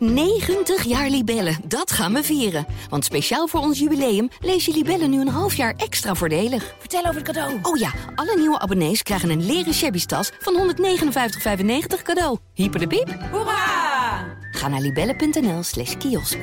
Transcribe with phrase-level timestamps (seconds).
[0.00, 2.66] 90 jaar Libellen, dat gaan we vieren.
[2.88, 6.74] Want speciaal voor ons jubileum lees je Libellen nu een half jaar extra voordelig.
[6.78, 7.58] Vertel over het cadeau.
[7.62, 12.38] Oh ja, alle nieuwe abonnees krijgen een leren shabby tas van 159,95 cadeau.
[12.54, 13.18] Hyper de piep.
[13.30, 14.38] Hoera!
[14.50, 16.38] Ga naar libellen.nl slash kiosk.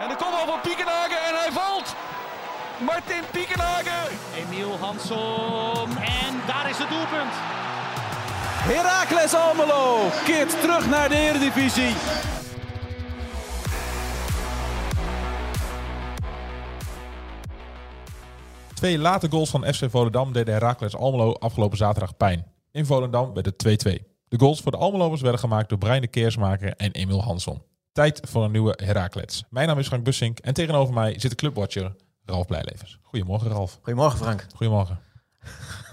[0.00, 1.94] En de kopbal van Piekenhagen en hij valt.
[2.80, 4.16] Martin Piekenhagen.
[4.36, 5.88] Emiel Hansson.
[5.98, 7.55] En daar is het doelpunt.
[8.68, 11.94] Heracles Almelo keert terug naar de Eredivisie.
[18.74, 22.46] Twee late goals van FC Volendam deden Heracles Almelo afgelopen zaterdag pijn.
[22.72, 24.02] In Volendam werd het 2-2.
[24.28, 27.62] De goals voor de Almelovers werden gemaakt door Brein de Keersmaker en Emil Hansson.
[27.92, 29.44] Tijd voor een nieuwe Heracles.
[29.50, 32.98] Mijn naam is Frank Bussink en tegenover mij zit de clubwatcher Ralf Blijlevens.
[33.02, 33.78] Goedemorgen Ralf.
[33.82, 34.46] Goedemorgen Frank.
[34.54, 35.05] Goedemorgen.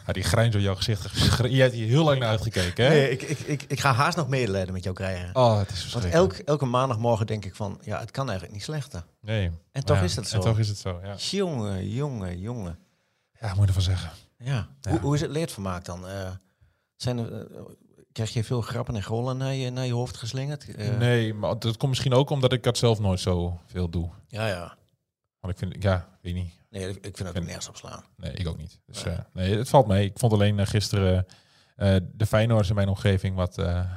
[0.07, 1.09] Ja, die grijns door jouw gezicht.
[1.49, 2.89] Je hebt hier heel lang naar uitgekeken, hè?
[2.89, 5.35] Nee, ik, ik, ik, ik ga haast nog medelijden met jou krijgen.
[5.35, 8.63] Oh, het is Want elk, elke maandagmorgen denk ik van, ja, het kan eigenlijk niet
[8.63, 9.05] slechter.
[9.21, 9.51] Nee.
[9.71, 10.35] En toch Ja, is het zo.
[10.35, 11.15] En toch is het zo, ja.
[11.15, 12.77] Jongen, jongen, jongen.
[13.39, 14.11] Ja, moet je ervan zeggen.
[14.37, 14.67] Ja.
[14.89, 16.07] Hoe, hoe is het leedvermaak dan?
[16.07, 16.29] Eh,
[16.95, 17.61] zijn er, eh,
[18.11, 20.75] krijg je veel grappen en gollen naar je, naar je hoofd geslingerd?
[20.75, 24.09] Eh, Nee, maar dat komt misschien ook omdat ik dat zelf nooit zo veel doe.
[24.27, 24.75] Ja, ja.
[25.43, 26.53] Want ik vind, ja, weet niet.
[26.69, 28.03] Nee, ik vind het ook nergens op slaan.
[28.17, 28.79] Nee, ik ook niet.
[28.85, 30.05] Dus nee, nee het valt mee.
[30.05, 31.25] Ik vond alleen eh, gisteren
[31.75, 33.57] eh, de Feyenoorders in mijn omgeving wat...
[33.57, 33.91] eh,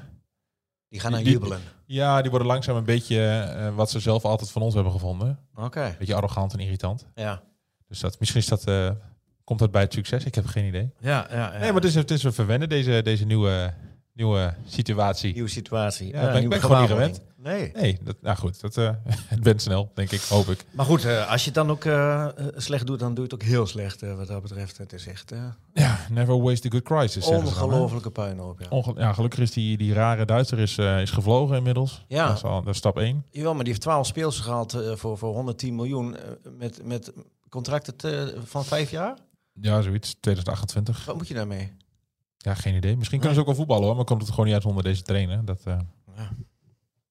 [0.89, 1.61] Die gaan naar Die- jubelen.
[1.86, 5.39] ja, die worden langzaam een beetje eh, wat ze zelf altijd van ons hebben gevonden.
[5.55, 5.94] Oké.
[5.98, 7.06] Beetje arrogant en irritant.
[7.14, 7.42] Ja.
[7.89, 8.91] Dus dat, misschien is dat, eh,
[9.44, 10.24] komt dat bij het succes.
[10.24, 10.92] Ik heb geen idee.
[11.00, 11.50] Ja, ja, ja.
[11.50, 13.74] Nee, maar het is, het is een verwennen, deze, deze nieuwe,
[14.17, 15.33] nieuwe situatie.
[15.33, 16.06] Nieuwe situatie.
[16.09, 17.25] Ja, ben ik- ben ik gewoon niet gewaarwording.
[17.36, 17.72] Nee.
[17.75, 18.91] Nee, dat, nou goed, dat, eh,
[19.34, 20.64] het bent snel, denk ik, hoop ik.
[20.70, 23.42] Maar goed, eh, als je het dan ook eh, slecht doet, dan doe je het
[23.42, 24.78] ook heel slecht wat dat betreft.
[24.78, 25.33] Het is echt
[25.73, 27.27] Ja, never waste a good crisis.
[27.27, 28.61] ongelofelijke puinhoop.
[28.61, 28.67] Ja.
[28.69, 32.05] Onge- ja, gelukkig is die, die rare Duitser is, is gevlogen inmiddels.
[32.08, 32.27] Ja.
[32.27, 33.25] Dat is, al, dat is stap 1.
[33.30, 36.17] Jawel, maar die heeft 12 speels gehaald eh, voor, voor 110 miljoen
[36.58, 37.13] met, met
[37.48, 39.17] contracten te- van vijf jaar.
[39.61, 40.17] Ja, zoiets.
[40.20, 41.05] 2028.
[41.05, 41.73] Wat moet je daarmee?
[42.46, 42.96] Ja, geen idee.
[42.96, 45.02] Misschien kunnen ze ook wel voetballen hoor, maar komt het gewoon niet uit zonder deze
[45.02, 45.45] trainer.
[45.45, 45.79] Dat, eh,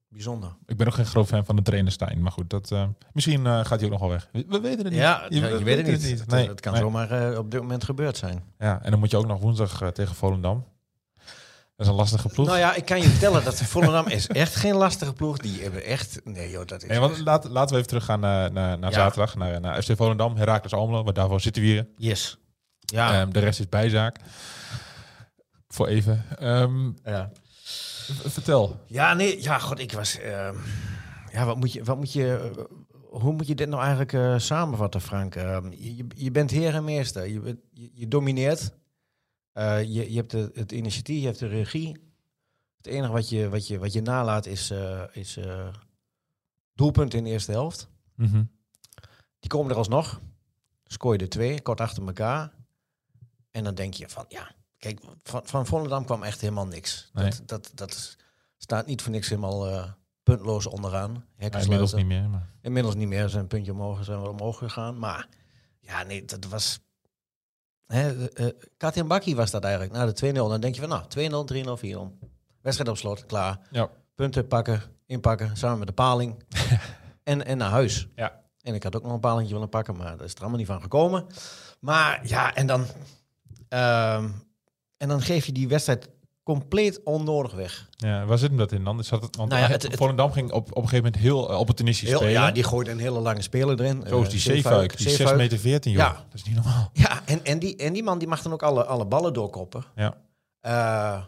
[0.07, 0.55] Bijzonder.
[0.65, 3.45] ik ben ook geen groot fan van de trainer Stijn, maar goed, dat, eh, misschien
[3.45, 4.29] eh, gaat hij ook nog wel weg.
[4.31, 5.01] We, we weten het niet.
[5.01, 6.19] Ja, je, je weet het niet.
[6.19, 6.81] Het, Nee, het kan nee.
[6.81, 8.43] zomaar op dit moment gebeurd zijn.
[8.59, 10.65] Ja, en dan moet je ook nog woensdag tegen Volendam.
[11.75, 12.47] Dat is een lastige ploeg.
[12.47, 15.37] Nou ja, ik kan je vertellen dat Volendam is echt geen lastige ploeg.
[15.37, 16.21] Die hebben echt...
[16.23, 16.89] Nee joh, dat is...
[16.89, 18.95] Nee, want laat, laten we even teruggaan naar, naar, naar Ja.
[18.95, 21.87] zaterdag, naar, naar FC Volendam, Heracles Almelo, want daarvoor zitten we hier.
[21.97, 22.37] Yes.
[22.79, 23.21] Ja.
[23.21, 24.17] Ehm, de rest is bijzaak.
[25.75, 26.25] Voor even.
[26.37, 27.31] Ehm, ja.
[28.07, 28.79] vertel.
[28.87, 30.19] Ja, nee, ja, god, ik was.
[30.19, 30.55] ehm,
[31.31, 32.63] ja, wat moet je, wat moet je, eh,
[33.21, 35.35] hoe moet je dit nou eigenlijk eh, samenvatten, Frank?
[35.35, 37.27] Ehm, je, je bent heer en meester.
[37.27, 38.73] Je, je, je domineert.
[39.51, 41.97] Eh, je, je hebt de, het initiatief, je hebt de regie.
[42.77, 44.73] Het enige wat je, wat je, wat je nalaat is,
[45.11, 45.39] is
[46.73, 47.87] doelpunten in de eerste helft.
[48.15, 48.43] Mhm.
[49.39, 50.21] Die komen er alsnog.
[50.83, 52.53] Scoor je de twee, kort achter elkaar.
[53.51, 57.09] En dan denk je van, ja, kijk, van, van Volendam kwam echt helemaal niks.
[57.13, 57.29] Nee.
[57.29, 58.15] Dat, dat, dat
[58.57, 59.91] staat niet voor niks helemaal eh,
[60.23, 61.25] puntloos onderaan.
[61.37, 62.29] Ja, inmiddels niet meer.
[62.29, 62.49] Maar.
[62.61, 64.99] Inmiddels niet meer, zijn een puntje omhoog, zijn we omhoog gegaan.
[64.99, 65.27] Maar
[65.79, 66.79] ja, nee, dat was...
[67.87, 68.27] Hè,
[68.77, 70.33] Katja Bakkie was dat eigenlijk, na de 2-0.
[70.33, 72.27] Dan denk je van, nou, 2-0, 3-0, 4-0.
[72.61, 73.59] Wedstrijd op slot, klaar.
[73.71, 73.89] Ja.
[74.15, 76.43] Punten pakken, inpakken, samen met de paling.
[77.23, 78.07] en, en naar huis.
[78.15, 78.41] Ja.
[78.61, 80.67] En ik had ook nog een palingje willen pakken, maar dat is er allemaal niet
[80.67, 81.25] van gekomen.
[81.79, 82.85] Maar ja, en dan,
[83.67, 84.29] ehm,
[84.97, 86.09] en dan geef je die wedstrijd
[86.43, 87.89] compleet onnodig weg.
[87.91, 89.03] Ja, waar zit hem dat in dan?
[89.03, 91.21] Zat het, want Nou ja, het, het- het- Volendam ging op, op een gegeven moment
[91.21, 92.33] heel uh, opportunistisch Heel, spelen.
[92.33, 94.03] ja, die gooit een hele lange speler erin.
[94.07, 95.37] Zo is Eh, die Zeefuik, Zeefuik, die 6 Zeefuik.
[95.37, 96.01] meter 14, joh.
[96.01, 96.11] Ja.
[96.13, 96.89] Dat is niet normaal.
[96.93, 99.83] Ja, en, en, die, en die man die mag dan ook alle, alle ballen doorkoppen.
[99.95, 100.17] Ja.
[100.59, 101.23] Eh,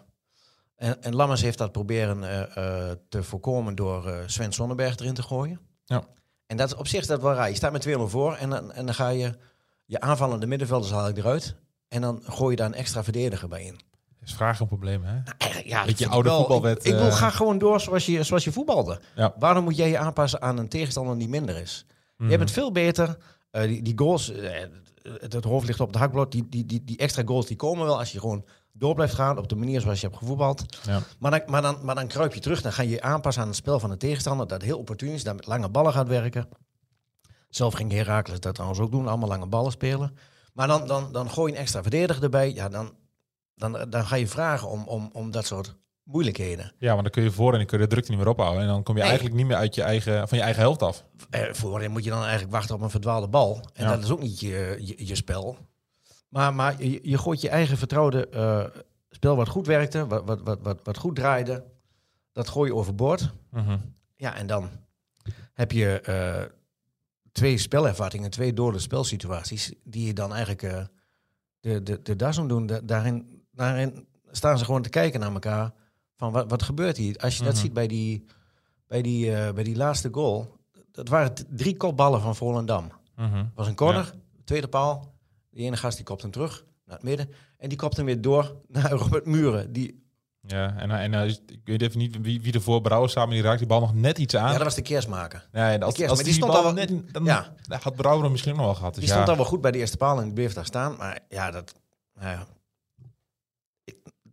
[0.76, 2.42] en, en Lammers heeft dat proberen eh,
[2.90, 5.60] eh, te voorkomen door eh, Sven Sonnenberg erin te gooien.
[5.86, 6.04] Ja.
[6.48, 7.50] En dat is op zich is dat wel raar.
[7.50, 9.34] Je staat met 2-0 voor en dan, en dan ga je
[9.86, 11.56] je aanvallende middenvelders haal ik eruit.
[11.88, 13.80] En dan gooi je daar een extra verdediger bij in.
[14.24, 15.20] is vragen een probleem, hè?
[15.38, 16.38] Eigenlijk, ja, Beetje ik oude wel.
[16.38, 17.16] voetbalwet, Ik, ik wil eh.
[17.16, 19.00] ga gewoon door zoals je, zoals je voetbalde.
[19.16, 19.34] Ja.
[19.40, 21.86] Waarom moet jij je aanpassen aan een tegenstander die minder is?
[22.18, 22.30] Mhm.
[22.32, 23.18] Je bent veel beter.
[23.52, 24.52] Eh, die, die goals, eh,
[25.20, 26.32] het, het hoofd ligt op het hakblok.
[26.32, 29.38] Die, die, die, die extra goals die komen wel als je gewoon door blijft gaan
[29.38, 30.78] op de manier zoals je hebt gevoetbald.
[30.86, 31.00] Ja.
[31.20, 32.62] Maar, dan, maar, dan, maar dan kruip je terug.
[32.62, 34.48] Dan ga je je aanpassen aan het spel van de tegenstander.
[34.48, 35.24] Dat heel opportun is.
[35.24, 36.48] Dat met lange ballen gaat werken.
[37.50, 39.08] Zelf ging Herakles dat trouwens ook doen.
[39.08, 40.18] Allemaal lange ballen spelen.
[40.58, 42.54] Maar dan, dan, dan gooi je een extra verdediger erbij.
[42.54, 42.94] Ja, dan,
[43.56, 46.74] dan, dan ga je vragen om, om, om dat soort moeilijkheden.
[46.78, 48.62] Ja, want dan kun je voor en dan kun je de drukte niet meer ophouden.
[48.62, 49.10] En dan kom je Nee.
[49.10, 51.04] eigenlijk niet meer uit je eigen, van je eigen helft af.
[51.30, 53.70] Eh, voorin moet je dan eigenlijk wachten op een verdwaalde bal.
[53.74, 53.90] En Ja.
[53.96, 55.58] dat is ook niet je, je, je spel.
[56.30, 58.66] Maar, maar je, je gooit je eigen vertrouwde eh,
[59.10, 61.64] spel wat goed werkte, wat, wat, wat, wat, wat goed draaide,
[62.32, 63.32] dat gooi je overboord.
[63.52, 63.78] Mhm.
[64.16, 64.70] Ja, en dan
[65.54, 66.44] heb je eh,
[67.38, 70.84] twee spelervattingen, twee dode spelsituaties, die je dan eigenlijk eh,
[71.60, 72.66] de, de, de das om doen.
[72.66, 75.74] Da- daarin, daarin staan ze gewoon te kijken naar elkaar
[76.16, 77.18] van wat, wat gebeurt hier.
[77.18, 77.62] Als je dat Mhm.
[77.62, 78.26] ziet bij die,
[78.88, 80.58] bij, die, eh, bij die laatste goal,
[80.92, 82.92] dat waren drie kopballen van Volendam.
[83.16, 83.46] Mhm.
[83.56, 84.14] was een corner,
[84.44, 85.14] tweede paal.
[85.52, 87.30] Die ene gast die kopt hem terug naar het midden.
[87.58, 89.74] En die kopt hem weer door naar Robert Muren.
[89.74, 90.07] Die,
[90.48, 93.58] Ja, en, en ik weet even niet wie, wie er voor Brouwer samen, die raakt
[93.58, 94.46] die bal nog net iets aan.
[94.52, 95.48] ja, dat was de keersmaker.
[95.52, 97.54] nee, als, de kerst, als maar die, die stond bal al wel- net, dan Ja.
[97.80, 98.94] had Brouwer hem misschien nog wel gehad.
[98.94, 99.16] Dus Die ja.
[99.16, 100.96] stond al wel goed bij de eerste paal en die bleef daar staan.
[100.98, 101.74] Maar ja, dat,
[102.14, 102.46] nou ja.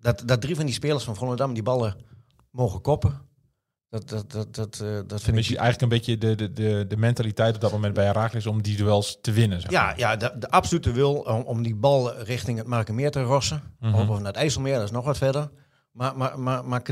[0.00, 1.96] dat, dat drie van die spelers van Volendam die ballen
[2.50, 3.22] mogen koppen.
[3.88, 5.46] Dat, dat, dat, dat, eh, dat vind ik...
[5.56, 8.76] eigenlijk een beetje de, de, de, de mentaliteit op dat moment bij Herakles om die
[8.76, 9.61] duels te winnen.
[9.61, 9.99] Zeg Ja, maar.
[9.99, 13.62] ja de, de absolute wil om, om die bal richting het Markenmeer te rossen.
[13.81, 13.94] Mhm.
[13.94, 15.50] Of naar het IJsselmeer, dat is nog wat verder.
[15.94, 16.82] Maar, maar, maar, maar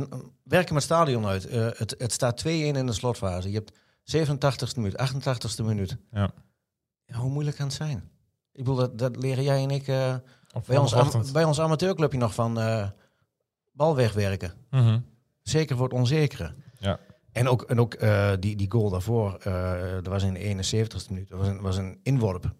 [0.43, 1.47] werken met stadion uit.
[1.47, 3.51] Eh, het, het staat 2-1 in de slotfase.
[3.51, 3.73] Je hebt
[4.17, 5.97] 87ste minuut, 88ste minuut.
[6.11, 6.31] Ja.
[7.05, 7.97] Ja, hoe moeilijk kan het zijn?
[8.53, 10.15] Ik bedoel, dat, dat leren jij en ik eh,
[10.67, 12.89] bij, ons, am- bij ons amateurclubje nog van eh,
[13.73, 14.53] bal wegwerken.
[14.71, 15.01] Mhm.
[15.43, 16.55] Zeker voor het onzekere.
[16.79, 16.99] Ja.
[17.33, 17.97] En ook, en ook
[18.41, 19.39] die, die goal daarvoor,
[20.03, 21.29] dat was in de 71ste minuut.
[21.29, 22.53] Dat was een, was een inworp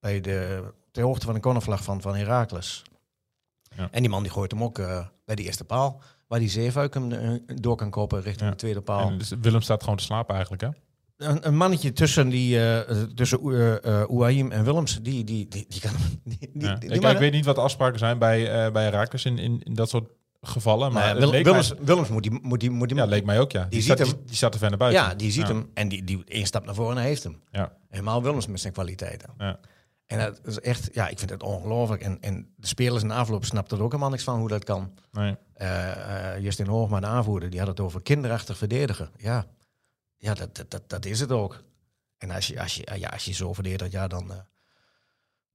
[0.00, 2.82] bij de, ter hoogte van de cornervlag van, van Heracles.
[3.76, 3.88] Ja.
[3.90, 6.00] En die man die gooit hem ook eh, bij die eerste paal.
[6.28, 8.50] Waar die Zeefuik hem eh, door kan koppen richting Ja.
[8.50, 9.08] de tweede paal.
[9.10, 10.68] En dus Willem staat gewoon te slapen eigenlijk, hè?
[11.16, 13.40] Een, een mannetje tussen, die, eh, tussen
[14.08, 15.90] Ouahim en Willems, die, die, die, die kan...
[16.24, 16.74] Die, die, Ja.
[16.74, 19.88] die ik, weet niet wat de afspraken zijn bij, bij Herakles in, in, in dat
[19.88, 20.08] soort
[20.42, 20.92] gevallen.
[20.92, 23.40] Maar Nou Wil- Willems, mij, Willems moet die, moet die, moet die ja, leek mij
[23.40, 23.64] ook, ja.
[23.64, 24.20] Die, ziet staat, hem.
[24.26, 25.02] die, staat er ver naar buiten.
[25.02, 27.42] Ja, die ziet hem en die, die één stap naar voren en heeft hem.
[27.50, 27.72] Ja.
[27.88, 29.30] Helemaal Willems met zijn kwaliteiten.
[29.38, 29.58] Ja.
[30.10, 32.02] En dat is echt, ja, ik vind het ongelooflijk.
[32.02, 34.64] En, en de spelers in de afloop snapten er ook helemaal niks van hoe dat
[34.64, 34.94] kan.
[35.12, 35.36] Nee.
[35.54, 39.10] Eh, Justin Hoogma, de aanvoerder, die had het over kinderachtig verdedigen.
[39.16, 39.46] Ja,
[40.16, 41.62] ja dat, dat, dat, dat is het ook.
[42.18, 44.38] En als je, als je, ja, als je zo verdedigt, ja, dan, eh,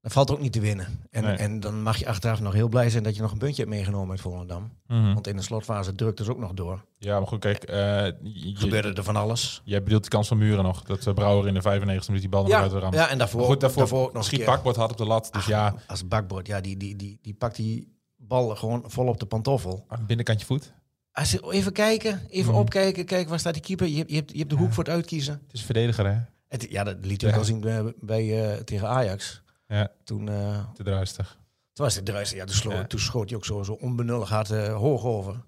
[0.06, 0.88] dan valt het ook niet te winnen.
[1.12, 1.36] En, Nee.
[1.36, 3.76] en dan mag je achteraf nog heel blij zijn dat je nog een puntje hebt
[3.76, 4.72] meegenomen uit Volendam.
[4.88, 5.14] Mhm.
[5.14, 6.86] Want in de slotfase drukt dus ook nog door.
[6.98, 7.70] Ja, maar goed, kijk.
[7.70, 9.62] je, Gebeurde er van alles.
[9.64, 10.84] jij bedoelt de kans van Muren nog.
[10.84, 12.94] Dat eh, Brouwer in de 95 minuut die bal naar Ja, buiten ramt.
[12.94, 15.30] ja, en daarvoor, Maar goed, daarvoor, daarvoor ook nog schiet bakbord had op de lat.
[15.32, 19.20] Dus ja, Als bakbord, ja, die, die, die, die pakt die bal gewoon vol op
[19.20, 19.86] de pantoffel.
[19.88, 20.74] aan binnenkantje voet.
[21.12, 22.60] Als je even kijken, even Mhm.
[22.60, 23.88] opkijken, kijken waar staat die keeper.
[23.88, 25.34] Je hebt, je hebt, je hebt de hoek voor het uitkiezen.
[25.34, 26.18] Het is een verdediger, hè?
[26.48, 27.40] Het, ja, dat liet je ook Ja.
[27.40, 29.44] al zien bij, bij, eh, tegen Ajax.
[29.68, 31.40] Ja, Toen, eh, te druistig.
[31.74, 32.30] toen was het druis.
[32.30, 32.86] Ja, toen, slo- Ja.
[32.88, 35.46] toen schoot hij ook zo, zo onbenullig hard eh, hoog over.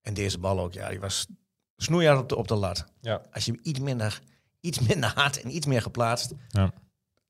[0.00, 1.26] En deze bal ook, ja, die was
[1.76, 2.84] snoeihard op de, op de lat.
[3.00, 3.22] Ja.
[3.32, 4.20] Als je hem iets minder,
[4.60, 6.72] iets minder hard en iets meer geplaatst, Ja.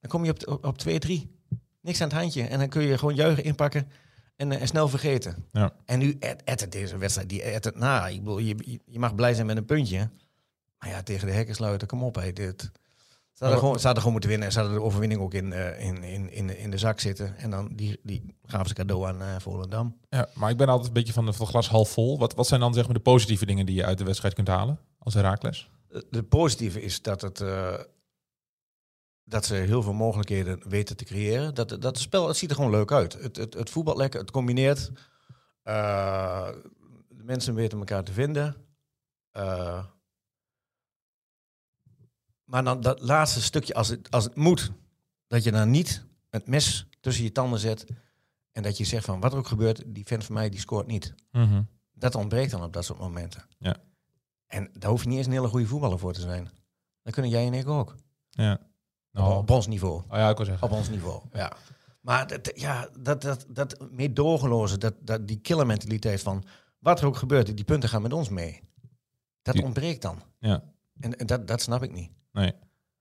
[0.00, 1.40] dan kom je op, op, op 2-3.
[1.80, 2.42] Niks aan het handje.
[2.42, 3.88] En dan kun je gewoon juichen inpakken
[4.36, 5.46] en, eh, en snel vergeten.
[5.52, 5.72] Ja.
[5.84, 8.06] En nu et- ettert deze wedstrijd, die ettert na.
[8.08, 10.10] Ik bedoel, je, je- mag blij zijn met een puntje.
[10.78, 12.14] Maar ja, tegen de hekken sluiten, kom op.
[12.14, 12.70] Hé, dit.
[13.32, 14.46] Ze hadden, gewoon, ze hadden gewoon moeten winnen.
[14.48, 17.00] En ze hadden de overwinning ook in, eh, in, in, in, de- in de zak
[17.00, 17.36] zitten.
[17.36, 19.98] En dan die, die gaven ze cadeau aan eh Volendam.
[20.08, 22.18] Ja, maar ik ben altijd een beetje van het glas half vol.
[22.18, 24.48] Wat, wat zijn dan zeg maar de positieve dingen die je uit de wedstrijd kunt
[24.48, 25.70] halen als Herakles?
[25.88, 27.40] De- De positieve is dat het...
[27.40, 27.78] eh,
[29.24, 31.54] dat ze heel veel mogelijkheden weten te creëren.
[31.54, 33.12] Dat, dat het spel, het ziet er gewoon leuk uit.
[33.12, 34.90] Het, het, het voetbal lekker, het combineert.
[35.62, 36.48] Eh,
[37.08, 38.56] de mensen weten elkaar te vinden.
[42.52, 44.72] Maar dan dat laatste stukje, als het, als het moet,
[45.26, 47.86] dat je dan niet het mes tussen je tanden zet.
[48.50, 50.86] En dat je zegt van wat er ook gebeurt, die vent van mij die scoort
[50.86, 51.14] niet.
[51.94, 53.44] Dat ontbreekt dan op dat soort momenten.
[53.58, 53.76] Ja.
[54.46, 56.50] En daar hoef je niet eens een hele goede voetballer voor te zijn.
[57.02, 57.94] Dat kunnen jij en ik ook.
[58.30, 58.52] Ja.
[58.52, 58.60] Op,
[59.12, 59.94] Nou, op ons niveau.
[59.94, 60.68] oh ja, ik wil zeggen.
[60.70, 61.52] Op ons niveau, ja.
[62.00, 66.44] Maar dat, ja, dat, dat, dat meedogenloze, dat, dat, die killermentaliteit van...
[66.78, 68.60] wat er ook gebeurt, die punten gaan met ons mee.
[69.42, 70.22] Dat Die- ontbreekt dan.
[70.38, 70.62] Ja.
[71.00, 72.10] En, en dat, dat snap ik niet.
[72.32, 72.52] Nee.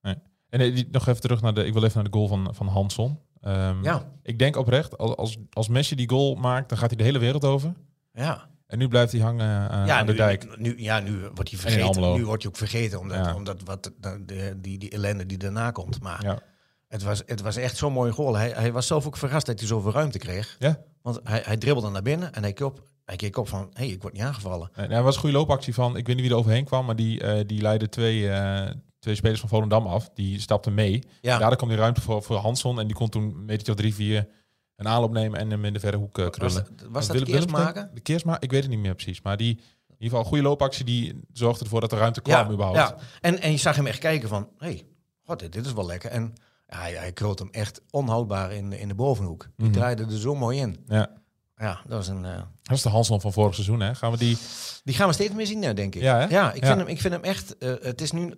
[0.01, 0.15] nee.
[0.49, 1.65] En eh, die- nog even terug naar de.
[1.65, 3.19] Ik wil even naar de goal van, van Hansson.
[3.41, 6.97] Ehm, Ja, Ik denk oprecht, als, als, als Messi die goal maakt, dan gaat hij
[6.97, 7.73] de hele wereld over.
[8.13, 8.49] ja.
[8.67, 10.57] En nu blijft hij hangen eh, ja, aan de nu, dijk.
[10.59, 12.13] Nu, ja, nu wordt hij vergeten.
[12.13, 13.35] Nu wordt hij ook vergeten, omdat, Ja.
[13.35, 16.01] omdat wat, de, de- die, die ellende die daarna komt.
[16.01, 16.39] Maar Ja.
[16.87, 18.35] het, was, het was echt zo'n mooie goal.
[18.37, 20.55] Hij, hij was zelf ook verrast dat hij zoveel ruimte kreeg.
[20.59, 20.79] Ja.
[21.01, 23.69] Want hij, hij dribbelde naar binnen en hij keek op, hij keek op van...
[23.73, 24.69] hé, hey, ik word niet aangevallen.
[24.75, 26.95] Nee, er was een goede loopactie van, ik weet niet wie er overheen kwam, maar
[26.95, 28.71] die, eh die leidde twee, eh,
[29.01, 30.09] twee spelers van Volendam af.
[30.13, 31.03] Die stapten mee.
[31.21, 33.77] Ja, Daardoor kwam die ruimte voor, voor Hansson en die kon toen een metertje of
[33.77, 34.27] drie, vier
[34.75, 36.67] een aanloop nemen en hem in de verre hoek eh, was, krullen.
[36.75, 37.91] dat- was dat Willem- de maken?
[37.93, 40.43] De Keersma, ik weet het niet meer precies, maar die, in ieder geval een goede
[40.43, 42.77] loopactie die zorgde ervoor dat er ruimte kwam überhaupt.
[42.79, 42.95] Ja.
[43.21, 44.85] En, en je zag hem echt kijken van, hé, hey,
[45.25, 46.11] god, dit, dit is wel lekker.
[46.11, 46.33] En
[46.67, 49.47] ja, hij, hij kroot hem echt onhoudbaar in, de- in de bovenhoek.
[49.57, 49.75] Die Mhm.
[49.77, 50.83] draaide er zo mooi in.
[50.87, 51.09] Ja.
[51.57, 52.25] Ja, dat was een...
[52.25, 53.95] eh, Dat is de Hanson van vorig seizoen, hè?
[53.95, 54.37] Gaan we die...
[54.83, 56.01] die gaan we steeds meer zien, eh, denk ik.
[56.01, 56.25] Ja, hè?
[56.25, 56.67] ja, ik, Ja.
[56.67, 57.57] Vind hem, ik vind hem echt...
[57.57, 58.33] eh, het is nu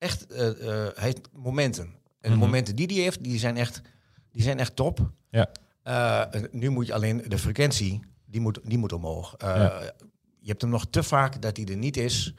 [0.00, 0.26] echt...
[0.26, 0.56] eh, eh,
[0.94, 1.84] hij heeft momenten.
[1.84, 2.38] En de Mhm.
[2.38, 3.80] momenten die hij heeft, die zijn echt,
[4.32, 5.10] die zijn echt top.
[5.30, 5.50] Ja.
[5.82, 9.34] Eh, nu moet je alleen de frequentie, die moet, die moet omhoog.
[9.36, 9.92] Eh, Ja.
[10.42, 12.34] Je hebt hem nog te vaak dat hij er niet is.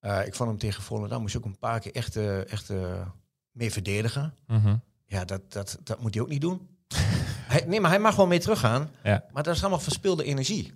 [0.00, 2.70] Eh, ik vond hem tegen Volendam, moest je ook een paar keer echt, eh, echt
[2.70, 3.06] eh,
[3.50, 4.34] meer verdedigen.
[4.46, 4.76] Mhm.
[5.06, 6.68] Ja, dat, dat, dat moet hij ook niet doen.
[7.52, 8.90] hij, nee, maar hij mag wel mee teruggaan.
[9.02, 9.24] Ja.
[9.32, 10.72] Maar dat is allemaal verspilde energie.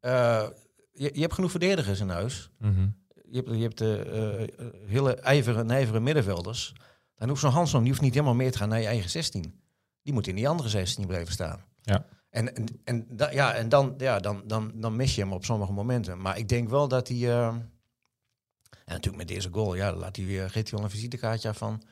[0.00, 0.48] Eh,
[0.92, 2.50] je, je hebt genoeg verdedigers in huis.
[2.58, 2.88] Mhm.
[3.30, 4.48] Je hebt, je hebt eh, eh,
[4.86, 6.72] hele ijvere, nijvere middenvelders.
[7.16, 9.60] Dan hoeft zo'n Hansson, die hoeft niet helemaal mee te gaan naar je eigen 16.
[10.02, 11.64] Die moet in die andere 16 blijven staan.
[11.82, 12.06] Ja.
[12.30, 15.44] En, en, en, da- ja, en dan, ja, dan, dan, dan mis je hem op
[15.44, 16.20] sommige momenten.
[16.20, 17.16] Maar ik denk wel dat hij...
[17.16, 21.54] eh, en natuurlijk met deze goal, ja, laat hij weer, geeft hij wel een visitekaartje
[21.54, 21.82] van...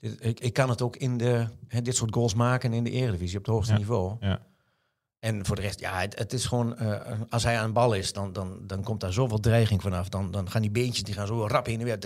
[0.00, 2.90] Dit, ik, ik kan het ook in de, hè, dit soort goals maken in de
[2.90, 3.78] Eredivisie op het hoogste Ja.
[3.78, 4.16] niveau.
[4.20, 4.46] Ja.
[5.18, 7.94] En voor de rest, ja, het, het is gewoon, eh, als hij aan de bal
[7.94, 10.08] is, dan, dan, dan komt daar zoveel dreiging vanaf.
[10.08, 12.00] Dan, dan gaan die beentjes, die gaan zo rap heen en weer.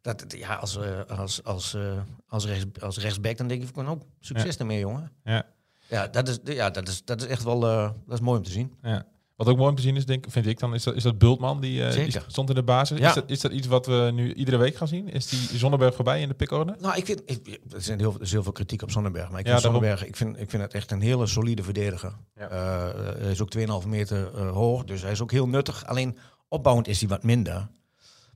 [0.00, 3.88] Dat, ja, als, eh, als, als, eh, als, rechts, als rechtsback, dan denk ik van,
[3.88, 5.12] oh, succes ermee, jongen.
[5.24, 5.46] Ja.
[5.88, 8.50] Ja, dat is, ja dat, is, dat is echt wel dat is mooi om te
[8.50, 8.74] zien.
[8.82, 9.06] Ja.
[9.36, 11.18] Wat ook mooi om te zien is, denk, vind ik dan, is dat, is dat
[11.18, 12.98] Bultman, die, eh, die stond in de basis.
[12.98, 13.08] Ja.
[13.08, 15.08] Is, dat, is dat iets wat we nu iedere week gaan zien?
[15.08, 16.76] Is die Zonneberg voorbij in de pickorde?
[16.80, 19.30] Nou, ik vind, ik, er, zijn heel, er is heel veel kritiek op Sonnenberg.
[19.30, 19.82] Maar ik Ja, vind daarom.
[19.82, 22.12] Sonnenberg, ik vind, ik vind het echt een hele solide verdediger.
[22.34, 22.48] Ja.
[22.48, 25.86] Eh, hij is ook 2,5 meter eh, hoog, dus hij is ook heel nuttig.
[25.86, 27.68] Alleen opbouwend is hij wat minder.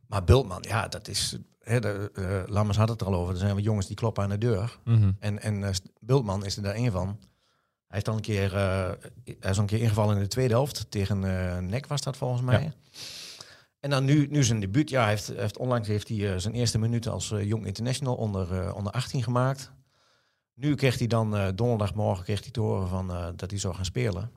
[0.06, 1.36] Maar Bultman, ja, dat is...
[1.60, 3.32] Hè, de, Lammers had het er al over.
[3.32, 4.78] Er zijn wat jongens die kloppen aan de deur.
[4.84, 5.10] Mhm.
[5.18, 7.18] En, en Bultman is er daar één van.
[7.90, 8.90] Hij heeft al een keer, eh,
[9.40, 10.90] hij is een keer ingevallen in de tweede helft.
[10.90, 12.62] Tegen eh Nek was dat volgens mij.
[12.62, 12.72] Ja.
[13.80, 14.90] En dan nu, nu zijn debuut.
[14.90, 18.74] Ja, hij heeft, heeft, onlangs heeft hij eh, zijn eerste minuten als jong international onder,
[18.74, 19.72] onder 18 gemaakt.
[20.54, 24.30] Nu kreeg hij dan donderdagmorgen kreeg hij te horen van, dat hij zou gaan spelen.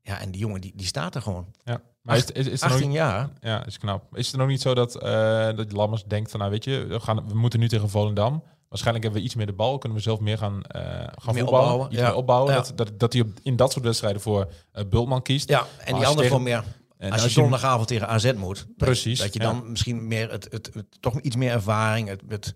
[0.00, 1.46] Ja, en die jongen die, die staat er gewoon.
[1.64, 1.80] Ja.
[2.02, 3.30] Maar is, is, is er nog 18 niet, jaar.
[3.40, 4.16] ja, is knap.
[4.16, 7.00] Is het nog niet zo dat, eh dat Lammers denkt van, nou weet je, we,
[7.00, 8.42] gaan, we moeten nu tegen Volendam.
[8.74, 11.08] Waarschijnlijk hebben we iets meer de bal, kunnen we zelf meer gaan, eh gaan Meer
[11.14, 12.06] voetballen, opbouwen, iets ja.
[12.06, 12.52] meer opbouwen.
[12.52, 12.58] Ja.
[12.58, 15.48] Dat, dat, dat hij op, in dat soort wedstrijden voor eh Bultman kiest.
[15.48, 16.64] Ja, en die andere voor meer.
[16.98, 18.56] En als, je donderdagavond tegen AZ moet.
[18.56, 19.44] dat- Precies, Dat je ja.
[19.52, 22.08] dan misschien meer het, het, het- toch iets meer ervaring.
[22.08, 22.54] Het, het,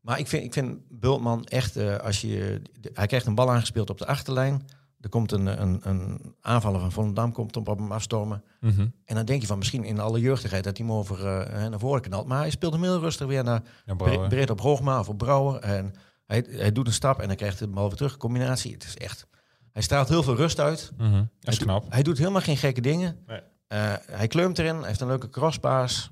[0.00, 3.90] maar ik vind, ik vind Bultman echt, eh, als je, hij krijgt een bal aangespeeld
[3.90, 4.66] op de achterlijn.
[5.04, 8.44] Er komt een, een, een aanvaller van Volendam komt op, hem afstormen.
[8.60, 8.86] Mhm.
[9.04, 11.78] En dan denk je van misschien in alle jeugdigheid dat hij hem over eh, naar
[11.78, 12.26] voren knalt.
[12.26, 14.28] Maar hij speelt hem heel rustig weer naar Bre- Brouwer.
[14.28, 15.60] breed op Hoogma of op Brouwer.
[15.60, 15.92] En
[16.26, 18.16] hij, hij doet een stap en dan krijgt hij de bal weer terug.
[18.16, 19.26] Combinatie, het is echt...
[19.72, 20.92] Hij straalt heel veel rust uit.
[20.96, 21.10] Mhm.
[21.12, 21.84] Dat Hij is doet- knap.
[21.92, 23.18] Hij doet helemaal geen gekke dingen.
[23.26, 23.40] Nee.
[23.66, 26.10] Eh, hij kleumt erin, hij heeft een leuke crosspaas.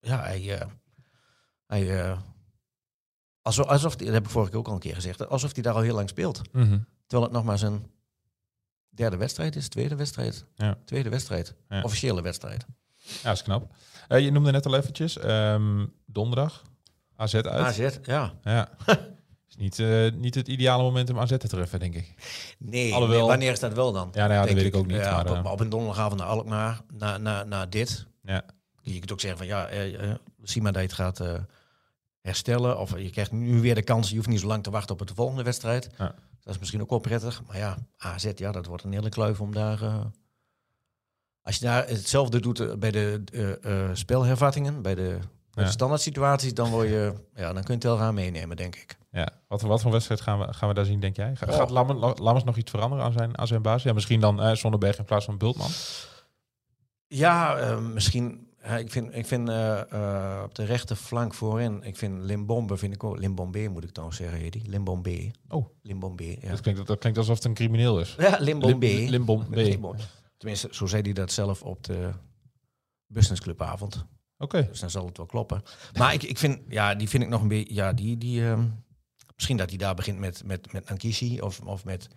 [0.00, 0.58] Ja, hij...
[0.60, 0.66] eh,
[1.66, 2.16] hij
[3.42, 5.62] alsof, alsof, die- dat heb ik vorige keer ook al een keer gezegd, alsof hij
[5.62, 6.40] daar al heel lang speelt.
[6.52, 6.78] Mhm.
[7.06, 7.86] Terwijl het nog maar zijn
[8.98, 10.44] derde wedstrijd is, tweede wedstrijd.
[10.54, 10.78] Ja.
[10.84, 11.82] Tweede wedstrijd, Ja.
[11.82, 12.64] officiële wedstrijd.
[13.22, 13.74] Ja, is knap.
[14.08, 16.62] Eh, je noemde net al eventjes, ehm, donderdag,
[17.16, 17.46] AZ uit.
[17.46, 18.32] AZ, ja.
[18.42, 18.68] Ja.
[19.48, 22.14] is niet, eh, niet het ideale moment om AZ te treffen, denk ik.
[22.58, 24.08] Nee, Alhoewel- nee, wanneer is dat wel dan?
[24.12, 24.96] Ja, nou ja, dat weet ik ook niet.
[24.96, 28.06] Ja, maar, op, eh, op een donderdagavond naar Alkmaar, na, na, na dit.
[28.22, 28.42] ja.
[28.82, 29.68] Je kunt ook zeggen van ja,
[30.42, 31.22] zie maar dat je het gaat
[32.20, 32.78] herstellen.
[32.78, 35.06] Of je krijgt nu weer de kans, je hoeft niet zo lang te wachten op
[35.06, 35.90] de volgende wedstrijd.
[35.98, 36.14] Ja.
[36.48, 37.42] Dat is misschien ook wel prettig.
[37.46, 39.82] Maar ja, AZ, ja, dat wordt een hele kluif om daar...
[39.82, 40.04] eh,
[41.42, 43.22] als je daar hetzelfde doet eh, bij de
[43.62, 45.18] eh, spelhervattingen, bij de,
[45.50, 45.64] bij Ja.
[45.64, 48.76] de standaard situaties, dan, word je, ja, dan kun je het wel gaan meenemen, denk
[48.76, 48.98] ik.
[49.10, 49.28] Ja.
[49.48, 51.36] Wat, wat voor wedstrijd gaan we, gaan we daar zien, denk jij?
[51.36, 51.54] Ga- Oh.
[51.54, 53.82] Gaat Lammers, Lammers nog iets veranderen aan zijn, aan zijn basis?
[53.82, 55.70] Ja, misschien dan eh Zonderberg in plaats van Bultman.
[57.06, 57.54] Ja,
[57.92, 58.47] misschien.
[58.68, 62.94] Ja, ik vind, ik vind eh, eh, op de rechterflank voorin, ik vind Limbombe, vind
[62.94, 64.68] ik ook, Limbombe moet ik trouwens zeggen, heet die?
[64.68, 65.30] Limbombe.
[65.48, 65.66] Oh.
[65.82, 66.50] Limbombe, ja.
[66.50, 68.14] Dat, klinkt, dat klinkt alsof het een crimineel is.
[68.18, 68.86] Ja, Limbombe.
[68.86, 69.56] Lim- Limbombe.
[69.62, 70.02] Limbombe.
[70.36, 72.10] Tenminste, zo zei hij dat zelf op de
[73.06, 74.04] businessclubavond.
[74.38, 74.66] Oké.
[74.70, 75.62] Dus dan zal het wel kloppen.
[75.98, 78.64] Maar ik, ik vind, ja, die vind ik nog een beetje, ja, die, die, ehm,
[79.34, 82.08] misschien dat hij daar begint met, met, met Ankishi of, of met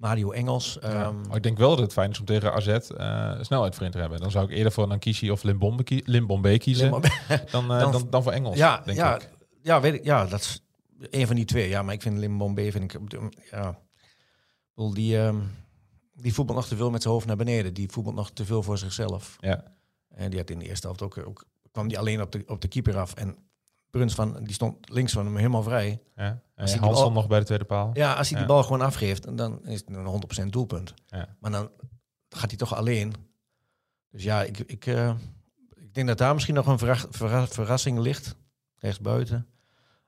[0.00, 0.78] Mario Engels.
[0.80, 0.88] Ja.
[1.04, 3.90] Ehm, Maar ik denk wel dat het fijn is om tegen AZ eh snelheid voorin
[3.92, 4.20] te hebben.
[4.20, 8.06] Dan zou ik eerder voor Nankishi of Limbombe, kie- Limbombe kiezen dan, eh, Dan- dan,
[8.10, 9.30] dan, voor Engels, ja, denk ja, ik.
[9.62, 10.64] ja, weet ik, ja, dat is
[10.98, 11.68] een van die twee.
[11.68, 13.00] Ja, maar ik vind Limbombe, vind ik,
[13.50, 13.78] ja,
[14.74, 15.36] bedoel, die, ehm,
[16.14, 17.74] die voetbalt nog te veel met zijn hoofd naar beneden.
[17.74, 19.36] Die voetbalt nog te veel voor zichzelf.
[19.40, 19.64] Ja.
[20.08, 22.60] En die had in de eerste helft ook, ook kwam die alleen op de, op
[22.60, 23.14] de keeper af.
[23.14, 23.36] En
[23.90, 26.02] Bruns van, die stond links van hem helemaal vrij.
[26.16, 26.24] Ja.
[26.24, 27.90] En Als hij bal- nog bij de tweede paal.
[27.92, 28.44] Ja, als hij Ja.
[28.46, 30.94] die bal gewoon afgeeft, dan is het een 100% doelpunt.
[31.06, 31.36] Ja.
[31.40, 31.70] Maar dan
[32.28, 33.14] gaat hij toch alleen.
[34.10, 35.14] Dus ja, ik, ik, eh,
[35.76, 38.36] ik denk dat daar misschien nog een verra- verra- verrassing ligt.
[38.78, 39.46] Rechts buiten.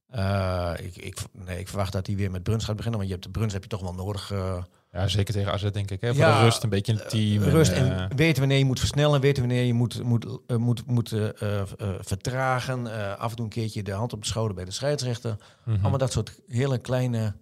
[0.06, 3.00] Eh, ik, ik, nee, ik verwacht dat hij weer met Bruns gaat beginnen.
[3.00, 4.30] Want je hebt de Bruns heb je toch wel nodig.
[4.30, 4.62] eh,
[4.92, 6.00] Ja, zeker tegen AZ denk ik.
[6.00, 6.08] Hè?
[6.08, 7.42] Voor Ja, de rust, een beetje een team.
[7.42, 10.56] Rust en, en eh, weten wanneer je moet versnellen, weten wanneer je moet, moet, eh,
[10.56, 11.66] moet, moet eh, eh, eh,
[12.00, 12.86] vertragen.
[12.98, 15.36] eh, af en toe een keertje de hand op de schouder bij de scheidsrechter.
[15.64, 15.80] mhm.
[15.80, 17.34] Allemaal dat soort hele kleine,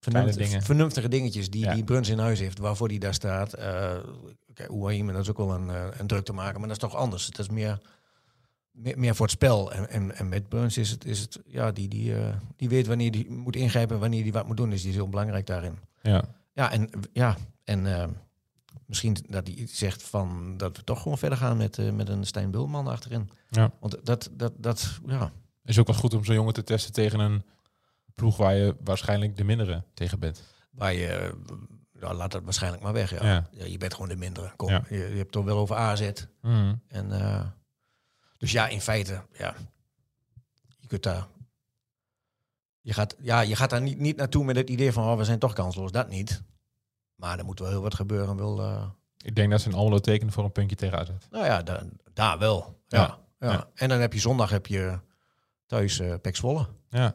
[0.00, 0.62] vernuft- dingen.
[0.62, 1.74] vernuftige dingetjes die, Ja.
[1.74, 3.52] die Bruns in huis heeft, waarvoor die daar staat.
[3.52, 3.92] Eh
[4.54, 6.88] kijk, Ouahim, dat is ook wel een, eh, een druk te maken, maar dat is
[6.88, 7.26] toch anders.
[7.26, 7.78] Het is meer,
[8.70, 9.72] meer, meer voor het spel.
[9.72, 12.86] En, en, en met Bruns is het, is het ja, die, die, eh, die weet
[12.86, 14.70] wanneer die moet ingrijpen, wanneer die wat moet doen.
[14.70, 15.78] Dus die is heel belangrijk daarin.
[16.02, 16.24] ja.
[16.60, 18.08] Ja, en, ja, en eh,
[18.86, 22.08] misschien dat hij iets zegt van dat we toch gewoon verder gaan met, eh, met
[22.08, 23.30] een Stijn Bulman achterin.
[23.48, 23.72] Ja.
[23.80, 25.32] Want dat, dat, dat, ja,
[25.64, 27.42] Is ook wel goed om zo'n jongen te testen tegen een
[28.14, 30.42] ploeg waar je waarschijnlijk de mindere tegen bent.
[30.70, 31.34] waar je,
[32.00, 33.10] ja, laat dat waarschijnlijk maar weg.
[33.10, 33.24] Ja.
[33.32, 33.48] Ja.
[33.50, 34.52] Ja, je bent gewoon de mindere.
[34.56, 34.84] Kom, Ja.
[34.88, 36.10] je, je hebt toch wel over AZ.
[36.42, 36.74] Mhm.
[36.88, 37.46] En, eh,
[38.38, 39.54] dus ja, in feite, ja,
[40.78, 41.26] je kunt daar.
[42.80, 45.24] Je gaat, ja, je gaat daar niet, niet naartoe met het idee van oh, we
[45.24, 45.92] zijn toch kansloos.
[45.92, 46.42] Dat niet.
[47.14, 48.36] Maar er moet wel heel wat gebeuren.
[48.36, 48.86] Wil, eh,
[49.24, 51.08] Ik denk dat ze een Almelo tekenen voor een puntje tegen AZ.
[51.30, 51.82] nou ja, da-
[52.12, 52.80] daar wel.
[52.88, 53.18] Ja.
[53.38, 53.68] Ja.
[53.74, 54.98] En dan heb je zondag heb je
[55.66, 56.66] thuis eh Pek Zwolle.
[56.88, 57.14] Ja.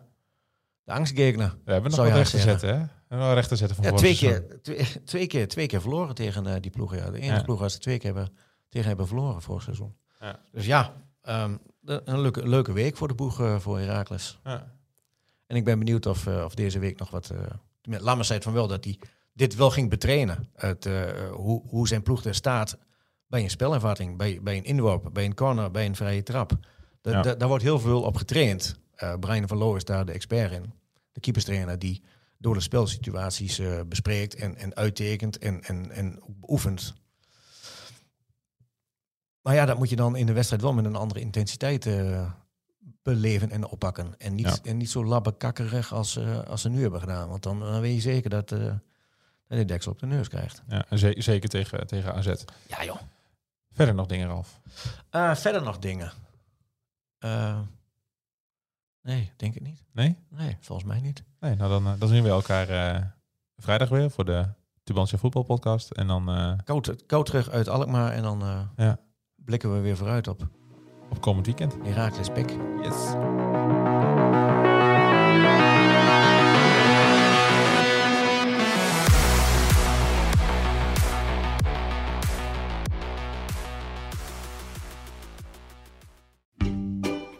[0.83, 1.57] De angstgegner.
[1.65, 2.75] We hebben nog je recht te zetten, hè?
[2.79, 5.81] We hebben wel recht te zetten van Ja, twee keer, twee, twee keer, twee keer
[5.81, 6.97] verloren tegen eh, die ploegen.
[6.97, 7.11] Ja.
[7.11, 7.43] De enige Ja.
[7.43, 8.37] ploeg waar ze twee keer hebben,
[8.69, 9.95] tegen hebben verloren vorig seizoen.
[10.19, 10.39] Ja.
[10.51, 14.39] Dus ja, ehm, de- een leuke, leuke week voor de boeg voor Heracles.
[14.43, 14.73] Ja.
[15.47, 17.29] En ik ben benieuwd of, eh, of deze week nog wat...
[17.29, 17.39] eh
[17.87, 18.99] met Lammers zei het van wel dat hij
[19.33, 20.49] dit wel ging betrainen.
[20.53, 22.77] Het, eh, hoe, hoe zijn ploeg er staat
[23.27, 26.51] bij een spelervatting, bij, bij een inworp, bij een corner, bij een vrije trap.
[27.01, 27.21] Da- Ja.
[27.21, 28.79] da- daar wordt heel veel op getraind.
[28.95, 30.73] Eh Brian van Loo is daar de expert in.
[31.11, 32.03] De keeperstrainer die
[32.37, 36.93] door de spelsituaties eh, bespreekt en, en uittekent en, en, en beoefent.
[39.41, 42.31] Maar ja, dat moet je dan in de wedstrijd wel met een andere intensiteit eh,
[43.05, 44.13] beleven en oppakken.
[44.17, 44.69] En niet, Ja.
[44.69, 47.29] en niet zo labbekakkerig als, eh, als ze nu hebben gedaan.
[47.29, 48.73] Want dan, dan weet je zeker dat, eh
[49.47, 50.63] dat je deksel op de neus krijgt.
[50.67, 52.33] Ja, en ze- zeker tegen, tegen AZ.
[52.67, 52.97] Ja joh.
[53.71, 54.59] Verder nog dingen, Ralf.
[55.09, 56.11] Eh, verder nog dingen?
[57.17, 57.59] Eh,
[59.01, 59.83] nee, denk ik niet.
[59.91, 60.17] Nee?
[60.29, 61.23] Nee, volgens mij niet.
[61.39, 63.01] Nee, nou dan, eh, dan zien we elkaar eh,
[63.57, 64.47] vrijdag weer voor de
[64.83, 65.91] Tubantia voetbalpodcast.
[65.91, 68.99] En dan eh, Koud, koud terug uit Alkmaar en dan eh, Ja.
[69.35, 70.47] blikken we weer vooruit op
[71.09, 71.75] op komend weekend.
[71.83, 72.49] Heracles Pek.
[72.81, 73.13] Yes.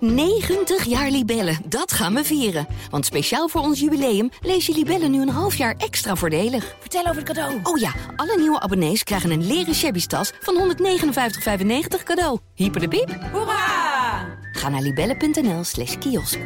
[0.06, 2.68] ...90 jaar Libellen, dat gaan we vieren.
[2.90, 6.76] Want speciaal voor ons jubileum lees je Libellen nu een half jaar extra voordelig.
[6.80, 7.60] Vertel over het cadeau.
[7.64, 10.76] Oh ja, alle nieuwe abonnees krijgen een leren shabby tas van
[11.98, 12.40] 159,95 cadeau.
[12.54, 13.18] Hyper de piep.
[14.66, 16.40] Ga naar libellen.nl slash kiosk.